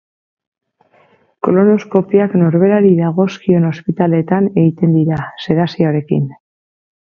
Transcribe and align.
Kolonoskopiak 1.47 2.33
norberari 2.43 2.95
dagozkion 3.01 3.69
ospitaleetan 3.75 4.51
egiten 4.65 4.99
dira, 4.99 5.23
sedazioarekin. 5.47 6.29